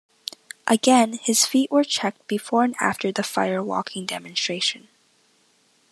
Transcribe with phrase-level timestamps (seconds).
[0.65, 4.87] Again, his feet were checked before and after the fire walking demonstration.